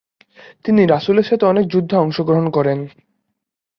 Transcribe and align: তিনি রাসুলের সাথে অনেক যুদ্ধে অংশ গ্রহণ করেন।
তিনি 0.65 0.81
রাসুলের 0.85 1.27
সাথে 1.29 1.45
অনেক 1.45 1.65
যুদ্ধে 1.67 1.95
অংশ 1.97 2.17
গ্রহণ 2.21 2.47
করেন। 2.49 2.79